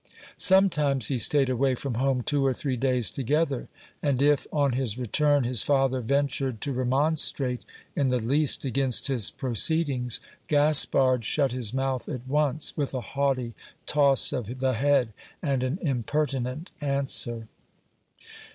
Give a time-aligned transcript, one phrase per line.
[0.37, 3.67] Some times he stayed away from home two or three days together;
[4.01, 7.63] and if, on his re turn, his father ventured to remonstrate
[7.95, 13.53] in the least against his proceedings, Gaspard shut his mouth at once, with a haughty
[13.85, 17.47] toss of the head, and an im pertinent answer.